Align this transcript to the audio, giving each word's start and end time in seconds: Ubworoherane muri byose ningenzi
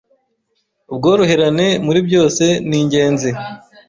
Ubworoherane 0.93 1.67
muri 1.85 1.99
byose 2.07 2.43
ningenzi 2.67 3.29